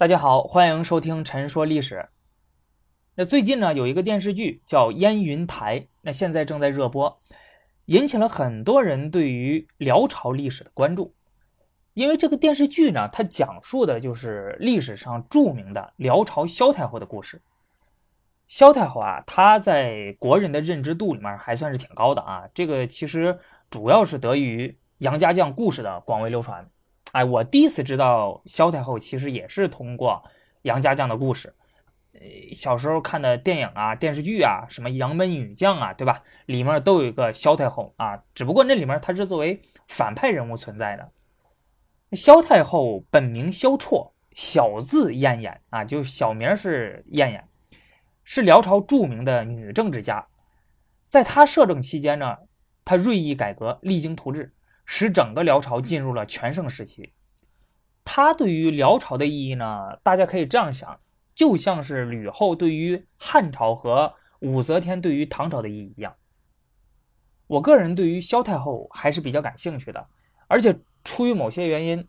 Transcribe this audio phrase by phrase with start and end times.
[0.00, 1.96] 大家好，欢迎收听《陈说历史》。
[3.16, 7.20] 那最近呢，有一个电视剧叫《燕云台》，那现在正在热播，
[7.84, 11.14] 引起了很多人对于辽朝历史的关注。
[11.92, 17.42] 因为这个电视剧呢，它讲述的就是历史上著名的辽朝萧太后的故事。
[18.48, 22.48] 萧太后啊，她在国人的认知度里面还算是挺高的啊。
[22.54, 23.38] 这个其实
[23.68, 26.66] 主要是得益于杨家将故事的广为流传。
[27.12, 30.22] 哎，我第一次知道萧太后，其实也是通过
[30.62, 31.52] 杨家将的故事。
[32.12, 32.20] 呃，
[32.52, 36.22] 小时候看的电影啊、电视剧啊，什么杨门女将啊，对吧？
[36.46, 41.10] 里面都有一个萧太后啊，只不过那里面她是作为反派人物存在的。
[42.12, 47.44] 萧太后本名萧绰，小字燕燕啊，就小名是燕燕，
[48.24, 50.26] 是辽朝著名的女政治家。
[51.02, 52.36] 在她摄政期间呢，
[52.84, 54.52] 她锐意改革，励精图治。
[54.92, 57.12] 使整个辽朝进入了全盛时期。
[58.04, 60.98] 它对于辽朝的意义呢，大家可以这样想，
[61.32, 66.12] 就像是吕后对于汉朝和武则天对于唐朝的意义一样。
[67.46, 70.04] 我个人对于萧太后还是比较感兴趣的，
[70.48, 72.04] 而且出于某些原因，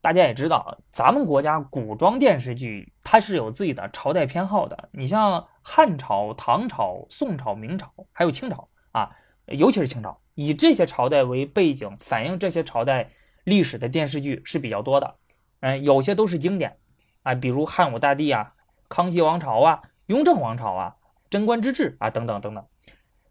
[0.00, 4.88] 大家也知道，咱们国家古装电视剧它是有自己的朝代偏好的。
[4.92, 9.10] 你像汉朝、唐朝、宋朝、明朝，还有清朝啊。
[9.46, 13.10] 尤其是清朝，以这些朝代为背景，反映这些朝代
[13.44, 15.16] 历史的电视剧是比较多的。
[15.60, 16.78] 嗯，有些都是经典
[17.24, 18.54] 啊，比如汉武大帝啊、
[18.88, 20.96] 康熙王朝啊、雍正王朝啊、
[21.28, 22.64] 贞观之治啊等等等等。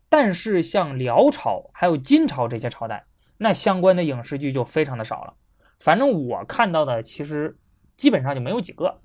[0.10, 3.06] 但是像辽朝还有金朝这些朝代，
[3.38, 5.34] 那相关的影视剧就非常的少了。
[5.80, 7.58] 反正我看到的，其实
[7.96, 9.02] 基本上就没有几个，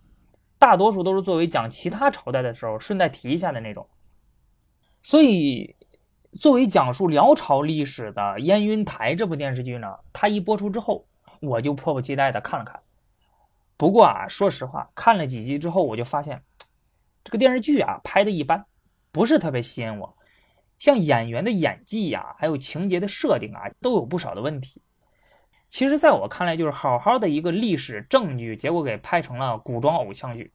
[0.59, 3.89] 大多数都是作为讲其他朝代的时候顺带提一下的那种。
[5.03, 5.76] 所以。
[6.37, 11.07] 作为讲述辽朝历史的《燕云台》这部电视剧呢，它一播出之后，
[11.41, 12.79] 我就迫不及待的看了看。
[13.77, 16.43] 不过啊，说实话，看了几集之后，我就发现
[17.25, 18.65] 这个电视剧啊拍的一般，
[19.13, 20.17] 不是特别吸引我。
[20.79, 24.83] 像演员的演技呀，还有情节的设定啊，都有不少的问题。
[25.69, 30.53] 其实，在我看来，就是好好的一个历史正剧，结果给拍成了古装偶像剧。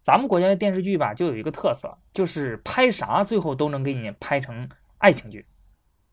[0.00, 4.68] 咱们国家的电视剧吧，就有一个特色，就是拍啥最后都能给你拍成。
[5.00, 5.46] 爱情剧，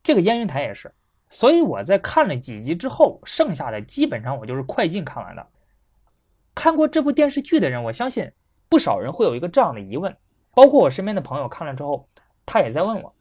[0.01, 0.93] 这个燕云台也是，
[1.27, 5.45] 所以我在看了几集之后，剩下的基本上我就是快进看完的。
[6.55, 8.31] 看过这部电视剧的人，我相信
[8.69, 10.15] 不少人会有一个这样的疑问，
[10.55, 12.07] 包括我身边的朋友看了之后，
[12.45, 13.13] 他也在问我，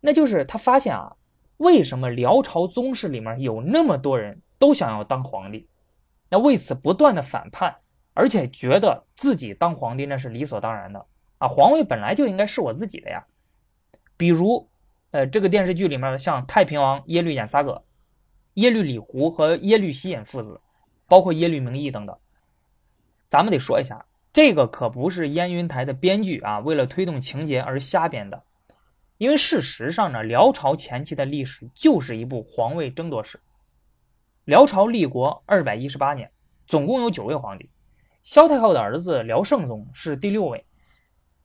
[0.00, 1.16] 那就是他发现啊，
[1.56, 5.66] 为什么辽朝宗室里面有那么多人都想要当皇帝，
[6.28, 7.74] 那为此不断的反叛，
[8.12, 11.06] 而且觉得自己当皇帝那是理所当然的。
[11.38, 13.24] 啊，皇位本来就应该是我自己的呀，
[14.18, 14.68] 比如。
[15.12, 17.84] 呃，这个电视剧里面像太平王耶律演撒葛、
[18.54, 20.58] 耶律李胡和耶律希隐父子，
[21.06, 22.18] 包括耶律明义等等，
[23.28, 28.42] 咱们得说一下，这个可不是燕云台的编剧啊，为了推动情节而瞎编的。
[29.18, 33.38] 因为事实上呢，辽朝前期的历史就是一部皇位争夺史。
[34.46, 36.30] 辽朝立国二百一十八年，
[36.66, 37.68] 总共有九位皇帝，
[38.22, 40.64] 萧太后的儿子辽圣宗是第六位。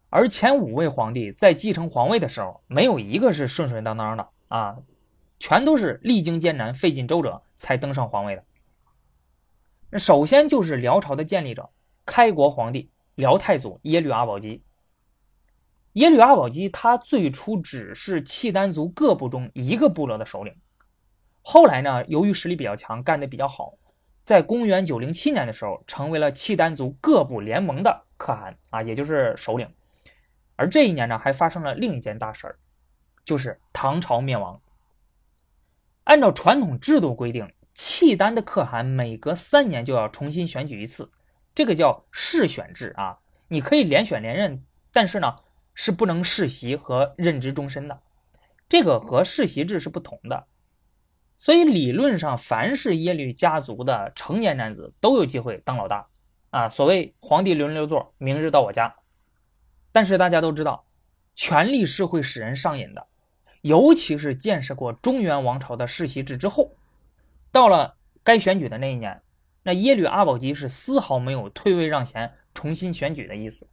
[0.09, 4.77] 而前五位皇帝在继承皇位的时候，没有一个是顺顺当当的啊，
[5.37, 8.43] 全都是历经艰难、费尽周折才登上皇位的。
[9.89, 11.69] 那首先就是辽朝的建立者，
[12.05, 14.63] 开国皇帝辽太祖耶律阿保机。
[15.93, 20.55] 耶律阿保机他最初只是契丹族各部中一个部落的首领，
[21.41, 23.73] 后来呢，由于实力比较强，干得比较好，
[24.23, 29.67] 在公元907年的时候，成为了契丹族各部联盟的可汗啊，也就是首领。
[30.57, 32.59] 而这一年呢，还发生了另一件大事儿，
[33.23, 34.59] 就是唐朝灭亡。
[36.03, 41.09] 按照传统制度规定，契丹的可汗每隔三年就要重新选举一次，
[41.53, 43.17] 这个叫世选制啊。
[43.47, 45.35] 你可以连选连任，但是呢，
[45.73, 48.01] 是不能世袭和任职终身的。
[48.67, 50.47] 这个和世袭制是不同的。
[51.37, 56.07] 所以理论上，凡是耶律家族的成年男子都有机会当老大
[56.49, 56.67] 啊。
[56.67, 58.93] 所谓皇帝轮流坐，明日到我家。
[59.97, 60.85] 但是大家都知道，
[61.33, 63.07] 权力是会使人上瘾的，
[63.61, 66.75] 尤其是见识过中原王朝的世袭制之后，
[67.51, 69.19] 到了该选举的那一年，
[69.63, 73.67] 那耶律阿保机是丝毫没有退位让贤、重新选举的意思，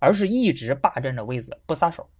[0.00, 2.10] 而是一直霸占着位子不撒手。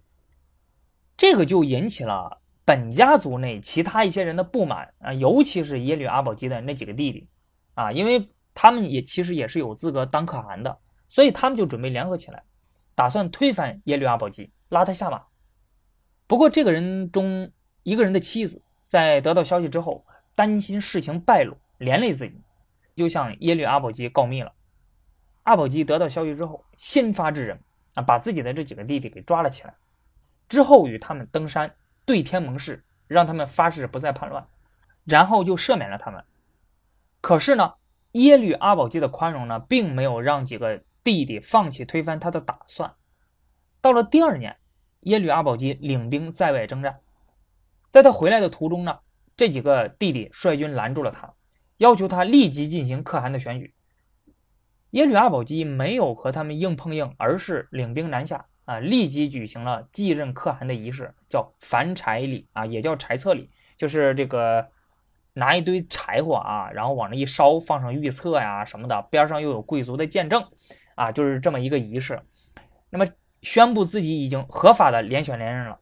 [1.17, 7.27] 这个就引起了本家族内其他一些人的不满啊，尤其是耶律阿保机的那几个弟弟
[7.73, 10.79] 啊，因为他们也其实也是有资格当可汗的，
[11.09, 12.41] 所以他们就准备联合起来。
[12.99, 15.23] 打算推翻耶律阿保机，拉他下马。
[16.27, 17.49] 不过，这个人中
[17.83, 20.05] 一个人的妻子在得到消息之后，
[20.35, 22.41] 担心事情败露，连累自己，
[22.97, 24.51] 就向耶律阿保机告密了。
[25.43, 27.57] 阿保机得到消息之后，先发制人
[27.95, 29.73] 啊，把自己的这几个弟弟给抓了起来，
[30.49, 31.73] 之后与他们登山
[32.05, 34.45] 对天盟誓，让他们发誓不再叛乱，
[35.05, 36.21] 然后就赦免了他们。
[37.21, 37.75] 可是呢，
[38.11, 42.93] 耶律阿保机的宽容呢，并没有让几个弟弟放弃推翻他的打算。
[43.81, 44.57] 到了第二年，
[45.01, 46.99] 耶律阿保机领兵在外征战，
[47.89, 48.99] 在他回来的途中呢，
[49.37, 51.33] 这几个弟弟率军拦住了他，
[51.77, 53.73] 要求他立即进行可汗的选举。
[54.91, 64.65] 耶律阿保机没有和他们硬碰硬，而是领兵南下啊，立即举行了继任可汗的仪式，叫凡柴礼啊，也叫柴册礼，就是这个
[65.33, 70.43] 拿一堆柴火啊，然后往那一烧，放上御册呀什么的，边上又有贵族的见证
[70.99, 72.21] 啊，就是这么一个仪式。
[72.89, 73.07] 那么
[73.41, 75.79] 宣布自己已经合法的连选连任了。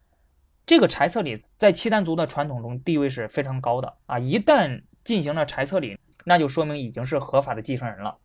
[0.64, 8.16] 这个柴册礼在契丹族的传统中地位是非常高的啊，一旦进行了柴册礼，那就说明已经是合法的继承人了。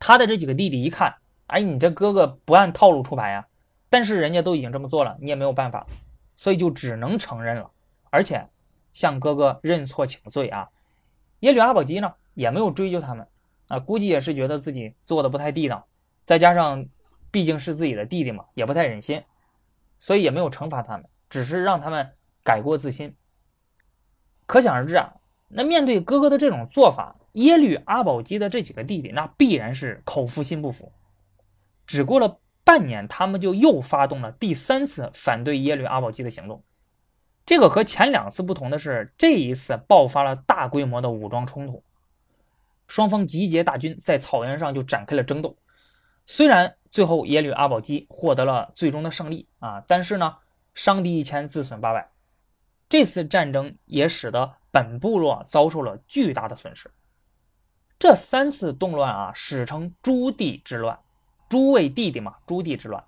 [0.00, 1.14] 他的这几个弟弟一看，
[1.46, 3.46] 哎，你这哥哥不按套路出牌呀！
[3.88, 5.86] 但是人家都已经这么做了，你也没有办法，
[6.34, 7.70] 所以就只能承认了，
[8.10, 8.44] 而且
[8.92, 10.68] 向哥哥认错请罪啊。
[11.40, 13.24] 耶律阿保机呢也没有追究他们
[13.68, 15.86] 啊，估计也是觉得自己做的不太地道，
[16.30, 16.86] 再加上
[17.32, 19.20] 毕竟是自己的弟弟嘛，也不太忍心，
[19.98, 22.08] 所以也没有惩罚他们，只是让他们
[22.44, 23.16] 改过自新。
[24.46, 25.12] 可想而知啊，
[25.48, 27.16] 那面对哥哥的这种做法。
[27.32, 30.92] 耶律阿保机的这几个弟弟，那必然是口服心不服。
[31.84, 36.62] 只过了半年，他们就又发动了第三次反对耶律阿保机的行动。
[37.44, 41.82] 这个和前两次不同的是，这一次爆发了大规模的武装冲突，
[42.86, 45.56] 双方集结大军在草原上就展开了争斗。
[46.26, 50.36] 虽然最后耶律阿保机获得了最终的胜利啊，但是呢，
[50.74, 52.10] 伤敌一千，自损八百。
[52.88, 56.90] 这次战争也使得本部落遭受了巨大的损失。
[57.98, 60.98] 这三次动乱啊，史称朱棣之乱。
[61.48, 63.04] 诸位弟弟嘛，朱棣之乱。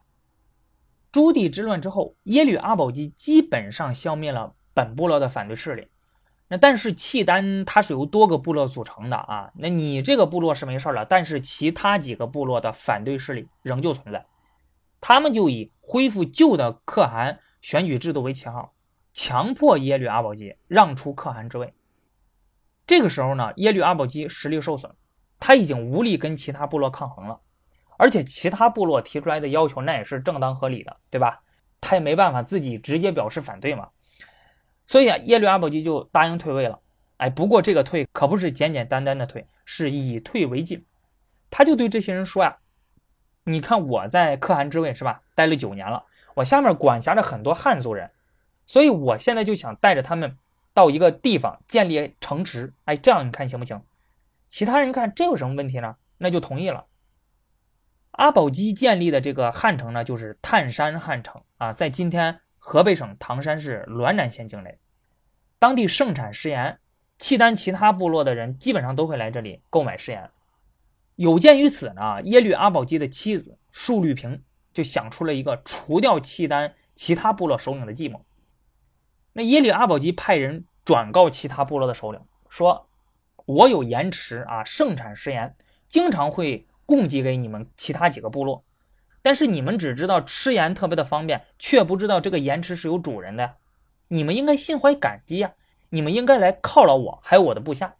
[1.10, 5.88] 朱棣之乱之后，耶律阿保机基本上消灭了本部落的反对势力。
[6.52, 14.26] 那但是契丹它是由多个部落组成的啊，那你这个部落是没事了，但是其他几个部落的反对势力仍旧存在。
[15.00, 18.74] 他们就以恢复旧的可汗选举制度为旗号，
[19.14, 21.72] 强迫耶律阿保机让出可汗之位。
[22.86, 24.92] 这个时候呢，耶律阿保机实力受损，
[25.40, 27.40] 他已经无力跟其他部落抗衡了，
[27.96, 31.40] 而且其他部落提出来的要求那也是正当合理的，对吧？
[31.80, 33.88] 他也没办法自己直接表示反对嘛，
[34.92, 36.78] 所以啊，耶律阿保机就答应退位了。
[37.16, 40.84] 哎，不过这个退可不是简简单单的退，是以退为进。
[41.50, 42.58] 他就对这些人说呀
[43.44, 46.04] ：“你看我在可汗之位是吧，待了九年了，
[46.34, 48.10] 我下面管辖着很多汉族人，
[48.66, 50.36] 所以我现在就想带着他们。”
[50.74, 53.82] 到一个地方建立城池，哎，这样你看行不行？
[54.48, 55.96] 其他人看这有什么问题呢？
[56.18, 56.84] 那就同意了。
[58.10, 64.78] 阿保机建立的这个汉城呢，就是炭山汉城啊，在今天河北省唐山市滦南县境内，
[65.62, 66.76] 当地盛产食盐，
[67.18, 70.28] 契丹其他部落的人基本上都会来这里购买食盐。
[71.14, 74.42] 有鉴于此呢，耶律阿保机的妻子述律平
[74.74, 78.26] 就想出了一个除掉契丹其他部落首领的计谋。
[79.34, 82.88] 那耶律阿保机派人转告其他部落的首领说
[83.46, 85.54] ：“我有盐池啊，盛产食盐，
[85.86, 88.64] 经常会供给给你们其他几个部落。
[89.22, 93.58] 但是你们只知道吃盐特别的方便，却不知道这个盐池是有主人的。
[94.12, 95.50] 你们应该心怀感激呀，
[95.88, 97.96] 你们应该来犒劳我，还有我的部下。”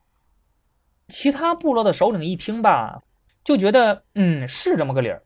[1.09, 3.02] 其他部落的首领一听吧，
[3.42, 5.23] 就觉得嗯是这么个理儿，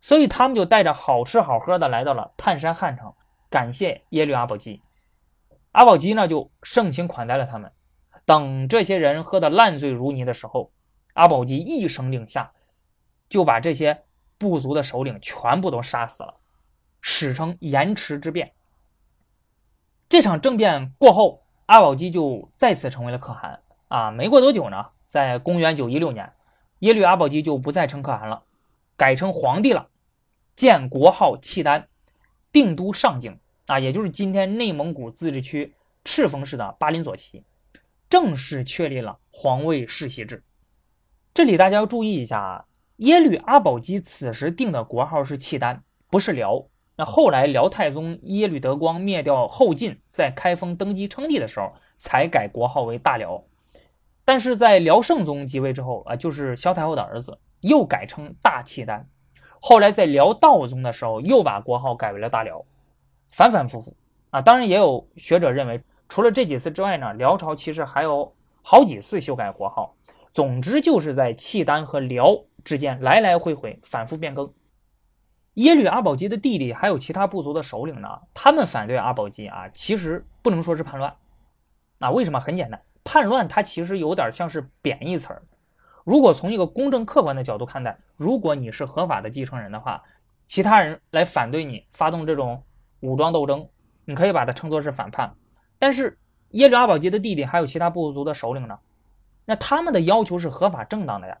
[0.00, 3.10] 所以他们就带着好吃好喝的来到了泰山汉城，
[3.48, 4.82] 感谢耶律阿保机。
[5.72, 7.72] 阿保机呢，就盛情款待了他们。
[8.26, 10.70] 等这些人喝得烂醉如泥的时候，
[11.14, 12.52] 阿保机一声令下，
[13.30, 14.04] 就把这些
[14.36, 16.34] 部族的首领全部都杀死了，
[17.00, 18.52] 史称盐池之变。
[20.08, 23.60] 这场政变过后，阿保机就再次成为了可汗。
[23.88, 26.32] 啊，没过多久呢，在公元九一六年，
[26.78, 28.42] 耶律阿保机就不再称可汗了，
[28.96, 29.88] 改称皇帝了，
[30.54, 31.88] 建国号契丹，
[32.50, 33.38] 定都上京。
[33.66, 35.74] 啊，也就是今天内蒙古自治区
[36.04, 37.44] 赤峰市的巴林左旗，
[38.08, 40.42] 正式确立了皇位世袭制。
[41.34, 42.64] 这里大家要注意一下啊，
[42.96, 46.66] 耶律阿保机此时定的国号是契丹，不是辽。
[46.98, 53.40] 那后来辽太宗耶律德光灭掉后晋，在开封登基称帝的时候，才改国号为大辽。
[54.24, 59.08] 但是在辽圣宗即位之后啊，就是萧太后的儿子，又改称大契丹。
[59.60, 62.64] 后来在辽道宗的时候，又把国号改为了大辽。
[63.30, 63.94] 反反复复
[64.30, 64.40] 啊！
[64.40, 69.94] 当然，也有学者认为，除了这几次之外呢，辽朝其实还有好几次修改国号。
[70.32, 74.52] 总之，就是在契丹和辽之间来来回回反复变更。
[75.58, 81.12] 耶律阿保机的弟弟还有其他部族的首领呢，他们反对阿保机啊，其实不能说是叛乱。
[81.98, 82.38] 啊，为什么？
[82.38, 85.42] 很简单，叛乱它其实有点像是贬义词儿。
[86.04, 90.00] 如果从一个公正客观的角度看待，如果你是合法的继承人的话，
[90.46, 92.62] 其他人来反对你发动这种
[93.00, 93.68] 武装斗争，
[94.04, 95.34] 你可以把它称作是反叛。
[95.76, 96.16] 但是
[96.50, 98.78] 耶律阿保机的弟弟还有其他部族的首领呢，
[99.44, 101.36] 那他们的要求是合法正当的呀，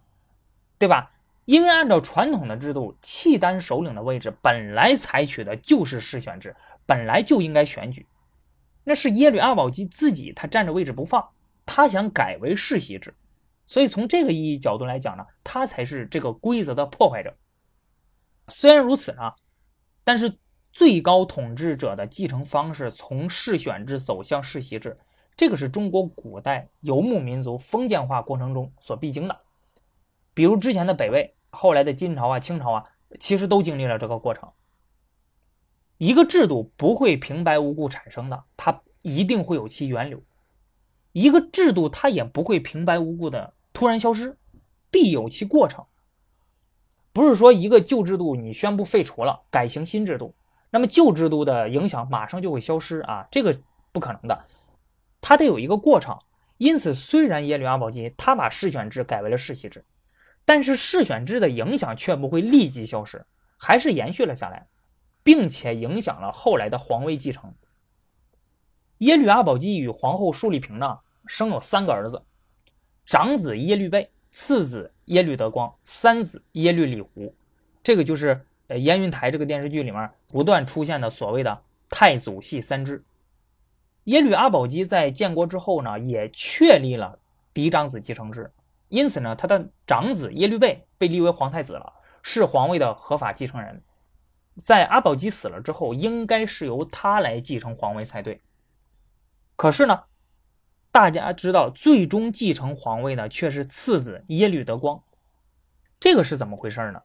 [0.76, 1.12] 对吧？
[1.48, 8.06] 因为按照传统的制度，契丹首领的位置本来采取的就是世选制，本来就应该选举。
[8.84, 11.26] 那是耶律阿保机自己他占着位置不放，
[11.64, 13.14] 他想改为世袭制，
[13.64, 17.34] 所以从这个意义角度来讲呢，他才是这个规则的破坏者。
[18.48, 19.32] 虽然如此呢，
[20.04, 20.30] 但是
[20.70, 24.94] 最高统治者的继承方式从世选制走向世袭制，
[25.34, 29.38] 这个是中国古代游牧民族封建化过程中所必经的，
[30.34, 31.34] 比如之前的北魏。
[31.50, 32.84] 后来的金朝啊、清朝啊，
[33.18, 34.50] 其实都经历了这个过程。
[35.96, 40.20] 一个制度不会平白无故产生的，它一定会有其源流；
[41.12, 44.38] 一个制度它也不会平白无故的突然消失，
[44.90, 45.84] 必有其过程。
[47.12, 50.36] 不是说一个旧制度你宣布废除了，改行新制度，
[50.70, 53.58] 那么旧制度的影响马上就会消失啊，这个
[53.90, 54.44] 不可能的，
[55.20, 56.16] 它得有一个过程。
[56.58, 59.84] 因此，虽然耶律阿保机他把世选制改为了世袭制。
[60.48, 63.22] 但是世选制的影响却不会立即消失，
[63.58, 64.66] 还是延续了下来，
[65.22, 67.52] 并且影响了后来的皇位继承。
[69.00, 72.22] 耶律阿保机与皇后述律平呢，生有三个儿子：
[73.04, 77.34] 长子耶律倍，次子耶律德光，三子耶律李胡。
[77.82, 83.04] 这个就是呃燕云台这个电视剧里面不断出现的所谓的太祖系三支。
[84.04, 87.18] 耶律阿保机在建国之后呢，也确立了
[87.52, 88.50] 嫡长子继承制。
[88.88, 91.92] 因此呢，他的长子耶律倍被立为皇太子了，
[92.22, 93.82] 是皇位的合法继承人。
[94.56, 98.42] 在阿保机死了之后，应该是由他来继承皇位才对。
[99.56, 100.04] 可是呢，
[100.90, 105.02] 大家知道，最终继承皇位的却是次子耶律德光。
[106.00, 107.02] 这个是怎么回事呢？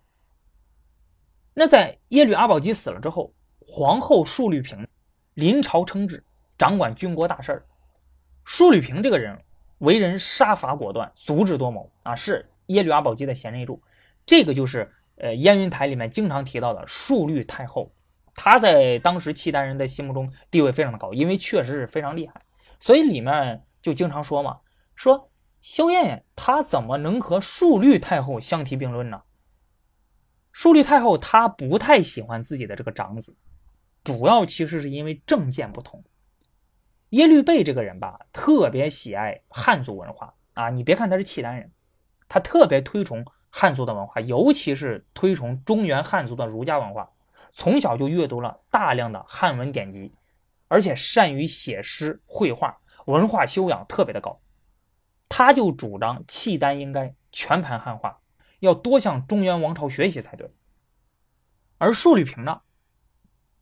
[1.53, 4.87] 那在耶律阿保机死了之后，皇后述律平
[5.33, 6.23] 临朝称制，
[6.57, 7.65] 掌管军国大事儿。
[8.45, 9.37] 述律平这个人。
[9.83, 13.81] 为人杀伐果断，足智多谋啊，是耶律阿保机的贤内助。
[14.25, 17.91] 这个就是呃燕云台里面经常提到的述律太后。
[18.33, 22.41] 她在当时契丹人的心目中地位非常的高，因为确实是非常厉害，
[22.79, 24.61] 所以里面就经常说嘛，
[24.95, 29.21] 说萧燕燕她怎么能和述律太后相提并论呢？
[30.53, 33.35] 述律太后她不太喜欢自己的这个长子，
[34.01, 36.01] 主要其实是因为政见不同。
[37.13, 40.71] 耶律倍这个人吧，特别喜爱汉族文化啊！
[40.71, 41.71] 你别看他是契丹人，
[42.27, 47.07] 他特别推崇汉族的文化，尤其是推崇中原汉族的儒家文化。
[47.51, 50.11] 从小就阅读了大量的汉文典籍，
[50.67, 54.41] 而且善于写诗绘画，文化修养特别的高。
[55.29, 58.21] 他就主张契丹应该全盘汉化，
[58.59, 60.49] 要多向中原王朝学习才对。
[61.77, 62.61] 而述律平呢，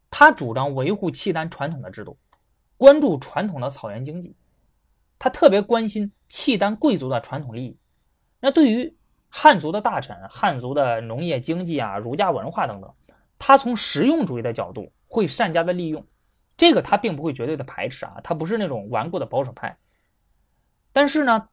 [0.10, 2.18] 他主张维护契丹传统的制度。
[2.82, 4.36] 关注传统的草原经济，
[5.20, 7.78] 他特别关心契丹贵族的传统利益。
[8.40, 8.92] 那对于
[9.30, 12.92] 汉族的大臣、汉族的农业经济啊、儒家文化等等，
[13.38, 16.04] 他从实用主义的角度会善加的利用。
[16.58, 19.78] 这个他并不会绝对的排斥啊，他不是那种顽固的保守派。
[20.92, 21.50] 但是呢，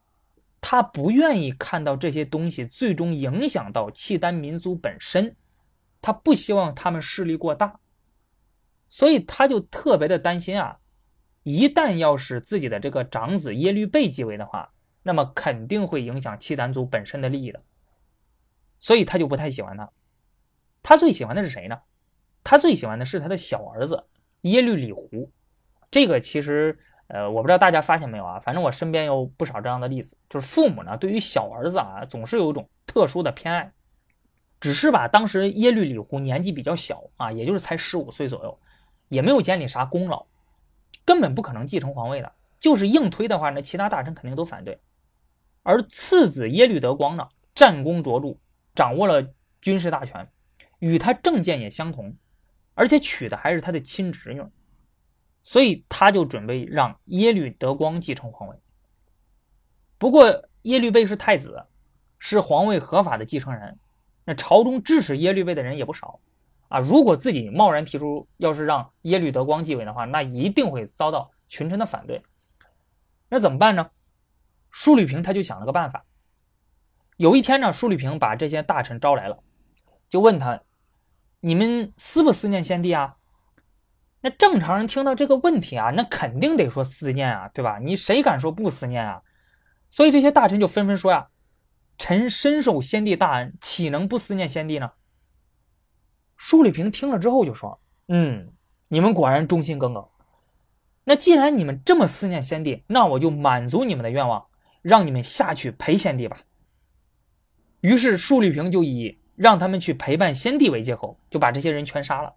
[0.63, 5.37] 他不愿意看到这些东西最终影响到契丹民族本身，
[6.01, 7.79] 他不希望他们势力过大，
[8.89, 10.79] 所以他就特别的担心啊。
[11.49, 14.71] 一旦要是自己的这个长子耶律倍继位的话，
[15.02, 17.62] 那么肯定会影响契丹族本身的利益的，
[18.78, 19.90] 所以他就不太喜欢他。
[20.83, 21.81] 他最喜欢的是谁呢？
[22.45, 24.05] 他最喜欢的是他的小儿子
[24.43, 25.33] 耶律李胡。
[25.90, 28.38] 这个其实，呃，我不知道大家发现没有啊？
[28.40, 33.73] 反正我身边有不少这样的例子，就是父母呢对于小儿子啊总是有一种特殊的偏爱，
[34.61, 38.61] 只是吧，当时耶律李胡年纪比较小啊，也就是才十五岁左右，
[39.09, 40.26] 也没有建立啥功劳。
[41.09, 44.79] 根本不可能继承皇位的，就是硬推的话，那其他大臣肯定都反对。
[45.62, 48.37] 而次子耶律德光呢，战功卓著，
[48.75, 49.27] 掌握了
[49.62, 50.31] 军事大权，
[50.81, 52.15] 与他政见也相同，
[52.75, 54.43] 而且娶的还是他的亲侄女，
[55.43, 58.57] 所以他就准备让耶律德光继承皇位。
[59.97, 60.27] 不过
[60.65, 61.65] 耶律倍是太子，
[62.19, 63.79] 是皇位合法的继承人，
[64.27, 66.21] 那朝中支持耶律倍的人也不少。
[66.69, 72.23] 啊，如果自己贸然提出要是让耶律德光继位的话，那一定会遭到群臣的反对。
[73.29, 73.91] 那怎么办呢？
[74.71, 76.05] 舒律平他就想了个办法，
[77.17, 79.43] 有一天呢，舒律平把这些大臣招来了，
[80.11, 80.61] 就问他
[81.41, 83.17] ：“你们思不思念先帝啊？”
[84.21, 87.79] 那正常人听到这个问题啊，那肯定得说思念啊，对吧？
[87.79, 89.23] 你谁敢说不思念啊？
[89.89, 91.29] 所以这些大臣就纷纷说呀
[91.97, 94.91] ：“臣深受先帝大恩，岂能不思念先帝呢？”
[96.38, 97.78] 舒立平听了之后就说
[98.09, 98.50] ：“嗯，
[98.88, 100.09] 你们果然忠心耿耿。
[101.04, 104.47] 那既然你们这么思念先帝，那我就满足你们的愿望，
[104.80, 106.40] 让你们下去陪先帝吧。”
[107.83, 112.35] 于是舒立平就以让他们去陪伴先帝为借口，就把这些人全杀了。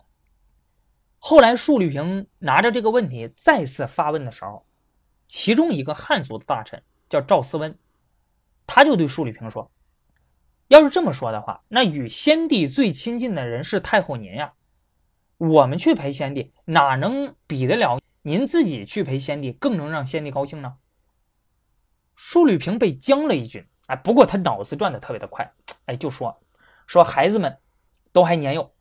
[1.17, 4.65] 后来，舒立平拿着这个问题再次发问的时候，
[5.27, 7.77] 其中一个汉族的大臣叫赵思温，
[8.65, 9.71] 他就对舒立平说
[10.71, 14.53] ：“要是这么说的话，那与先帝最亲近的人是太后您呀，
[15.37, 20.77] 我们去陪先帝，哪能比得了您自己去陪先帝，更能让先帝高兴呢？”
[22.15, 25.53] 舒律平被将了一军，哎，不过他脑子转的特别的快，
[25.87, 26.41] 哎，就说
[26.87, 27.57] 说孩子们
[28.13, 28.73] 都还年幼。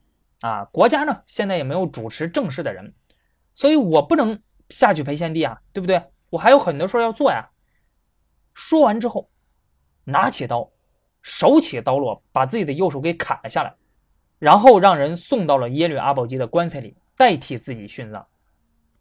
[0.42, 2.94] 啊，国家呢现在也没有主持政事的人，
[3.52, 6.00] 所以我不能下去陪先帝啊，对不对？
[6.30, 7.50] 我还有很多事要做呀。
[8.54, 9.28] 说完之后，
[10.04, 10.70] 拿起刀，
[11.22, 13.74] 手起刀落，把自己的右手给砍了下来，
[14.38, 18.26] 然后让人送到了耶律阿保机的棺材里，代替自己殉葬。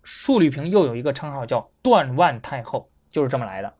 [0.03, 3.73] 舒律平又有一个称号叫断腕太后，就是这么来的。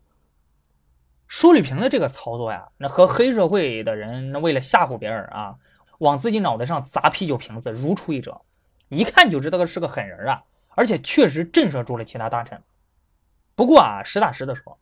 [1.28, 5.56] 舒律平的这个操作呀，那和黑社会的人那为了吓唬别人啊。
[6.00, 8.40] 往自己脑袋上砸啤酒瓶子，如出一辙，
[8.88, 10.42] 一看就知道是个狠人啊！
[10.70, 12.64] 而且确实震慑住了其他大臣。
[13.54, 14.80] 不过啊，实打实的说，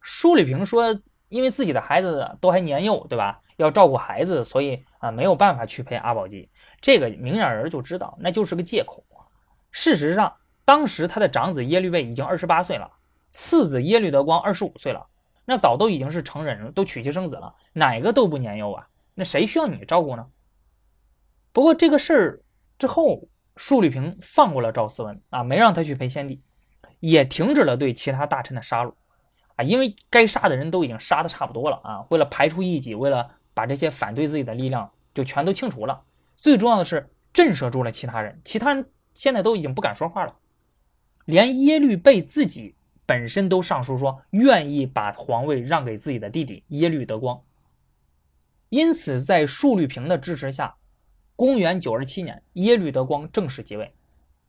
[0.00, 0.96] 舒礼平说，
[1.30, 3.40] 因为自己的孩子都还年幼，对吧？
[3.56, 6.48] 要照顾孩子，所以啊没有办法去陪阿保机。
[6.80, 9.02] 这个明眼人就知道，那就是个借口。
[9.70, 10.34] 事实上，
[10.64, 12.90] 当时他的长子耶律倍已经二十八岁了，
[13.30, 15.06] 次子耶律德光二十五岁了，
[15.44, 18.86] 那早都已经是成人了，都娶妻生子了，哪个都不年幼啊？
[19.14, 20.26] 那谁需要你照顾呢？
[21.52, 22.40] 不过这个事儿
[22.78, 26.42] 之后，束律平放过了赵思文啊，没让他去陪先帝，
[27.00, 28.94] 也停止了对其他大臣的杀戮
[29.62, 32.04] 因为该杀的人都已经杀的差不多了啊。
[32.10, 36.02] 为了排除异己，为了把这些反对自己的力量就全都清除了，
[36.36, 40.34] 最重要的是震慑住了其他人，其他人现在都已经不敢说话了，
[41.24, 42.74] 连耶律倍自己
[43.06, 47.40] 本身都上书说愿意把皇位让给自己的弟弟耶律德光，
[48.68, 50.76] 因此在舒律平的支持下。
[51.36, 53.94] 公元九二七年，耶律德光正式继位，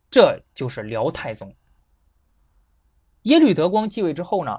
[0.10, 1.56] 这就是辽太宗。
[3.22, 4.52] 耶律德光继位之后呢，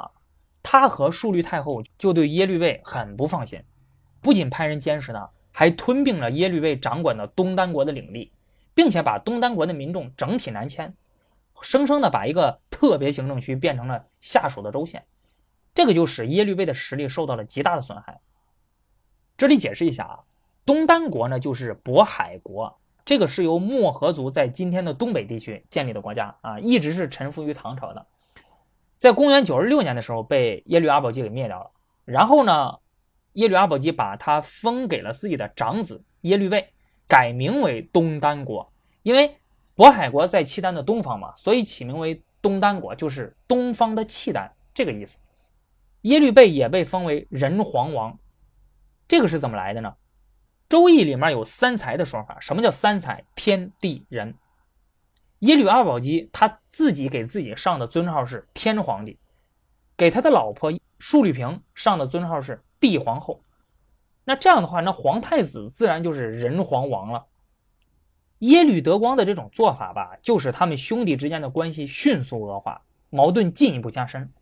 [0.63, 3.63] 他和淑律太后就对耶律倍很不放心，
[4.21, 8.33] 不仅派人监视他，还吞并了耶律倍掌管的东丹国的领地，
[8.75, 10.95] 并且把东丹国的民众整体南迁，
[11.61, 15.05] 生生的把一个特别行政区变成了下属的州县，
[15.75, 18.21] 这个就使耶律倍的实力受到了极大的损害。
[19.37, 20.21] 这里解释一下啊。
[20.65, 28.07] 东丹国呢，就是渤海国，这个是由漠河族在今天的东北地区建立的国家啊，一直是臣服于唐朝的。
[29.03, 31.69] 在公元九十六年的时候，被耶律阿保机给灭掉了。
[32.05, 32.79] 然后呢，
[33.33, 36.73] 耶律阿保机把他封给了自己的长子耶律倍，
[37.09, 38.73] 改名为东丹国。
[39.03, 39.37] 因为
[39.75, 45.19] 渤海国在契丹的东方嘛，所以起名为东丹国，就是东方的契丹这个意思。
[46.03, 48.17] 耶律倍也被封为仁皇王，
[49.09, 49.93] 这个是怎么来的呢？
[50.69, 53.25] 周易里面有三才的说法，什么叫三才？
[53.35, 54.33] 天地人。
[55.43, 59.19] 耶律阿保机他自己给自己上的尊号是天皇帝，
[59.97, 63.43] 给他的老婆舒律平上的尊号是帝皇后。
[64.25, 67.27] 那这样的话，那皇太子自然就是人皇王了。
[68.39, 74.33] 耶律德光的这种做法吧，就使他们兄弟之间的关系迅速恶化，矛盾进一步加深。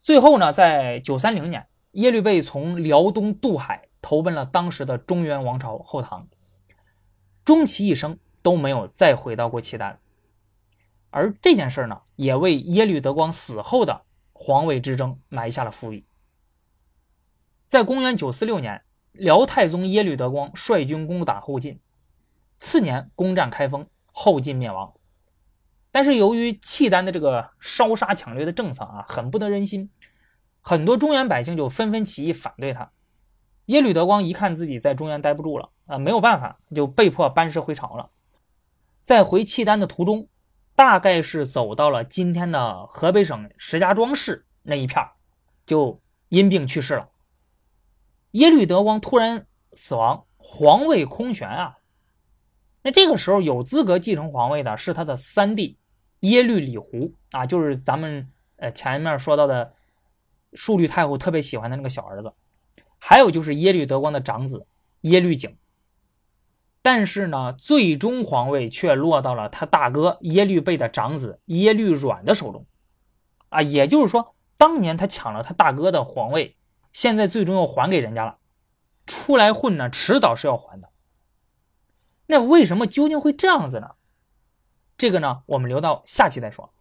[0.00, 3.82] 最后呢，在九三零年，耶律倍从辽东渡海。
[4.00, 6.28] 投奔了当时的中原王朝后唐，
[7.44, 9.98] 终其一生都没有再回到过契丹，
[11.10, 16.04] 而这件事呢，也为耶律德光死后的皇位之争埋下了伏笔。
[17.66, 21.80] 在公元九四六年，辽太宗耶律德光率军攻打后晋，
[22.58, 24.92] 次年攻占开封，后晋灭亡。
[25.90, 29.90] 但是由于契丹的这个烧杀抢掠的政策啊，很不得人心，
[30.60, 32.90] 很多中原百姓就纷纷起义反对他。
[33.66, 38.10] 耶律德光一看自己在中原待不住了啊，没有办法，就被迫班师回朝了。
[39.02, 40.28] 在回契丹的途中，
[40.78, 45.04] 大概是走到了今天的河北省石家庄市那一片
[45.66, 47.10] 就因病去世了。
[48.30, 51.78] 耶律德光突然死亡，皇位空悬啊。
[52.82, 55.76] 那这个时候有资格继承皇位的是他的三弟
[56.20, 59.74] 耶律李胡啊，就是咱们呃前面说到的
[60.52, 62.32] 淑律太后特别喜欢的那个小儿子。
[63.00, 64.64] 还有就是耶律德光的长子
[65.00, 65.56] 耶律景。
[66.90, 72.64] 但是呢，最终皇位却落到了他大哥耶律倍的长子耶律阮的手中。
[73.50, 76.56] 啊，也就是说，当年他抢了他大哥的皇位，
[76.90, 78.38] 现在最终又还给人家了。
[79.04, 80.88] 出来混呢，迟早是要还的。
[82.24, 83.90] 那为什么究竟会这样子呢？
[84.96, 86.72] 这个呢，我们留到下期再说。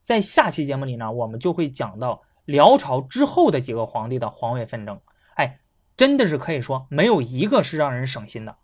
[0.00, 4.98] 在下期节目里呢，我们就会讲到辽朝之后的几个皇帝的皇位纷争。
[5.34, 5.60] 哎，
[5.98, 8.56] 真的是可以说没有一个是让人省心的。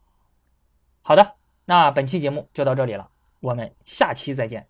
[1.02, 1.34] 好的，
[1.64, 3.10] 那本期节目就到这里了，
[3.40, 4.69] 我们下期再见。